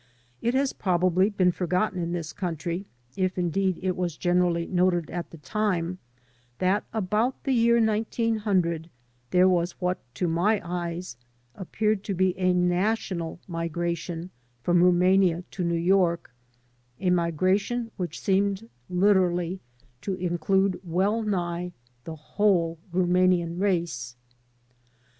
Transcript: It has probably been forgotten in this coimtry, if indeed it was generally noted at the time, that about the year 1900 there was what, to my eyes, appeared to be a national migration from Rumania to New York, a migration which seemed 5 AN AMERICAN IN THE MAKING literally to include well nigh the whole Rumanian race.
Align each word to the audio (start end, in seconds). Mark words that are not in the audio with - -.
It 0.41 0.55
has 0.55 0.73
probably 0.73 1.29
been 1.29 1.51
forgotten 1.51 2.01
in 2.01 2.11
this 2.11 2.33
coimtry, 2.33 2.85
if 3.15 3.37
indeed 3.37 3.77
it 3.83 3.95
was 3.95 4.17
generally 4.17 4.65
noted 4.65 5.11
at 5.11 5.29
the 5.29 5.37
time, 5.37 5.99
that 6.57 6.83
about 6.91 7.43
the 7.43 7.51
year 7.53 7.75
1900 7.79 8.89
there 9.29 9.47
was 9.47 9.73
what, 9.73 9.99
to 10.15 10.27
my 10.27 10.59
eyes, 10.63 11.17
appeared 11.53 12.03
to 12.05 12.15
be 12.15 12.35
a 12.39 12.51
national 12.51 13.39
migration 13.47 14.31
from 14.63 14.81
Rumania 14.83 15.43
to 15.51 15.63
New 15.63 15.75
York, 15.75 16.33
a 16.99 17.11
migration 17.11 17.91
which 17.97 18.19
seemed 18.19 18.61
5 18.61 18.61
AN 18.61 18.67
AMERICAN 18.67 18.79
IN 18.79 18.89
THE 18.89 18.95
MAKING 18.95 19.07
literally 19.07 19.61
to 20.01 20.13
include 20.15 20.79
well 20.83 21.21
nigh 21.21 21.73
the 22.05 22.15
whole 22.15 22.79
Rumanian 22.91 23.59
race. 23.59 24.15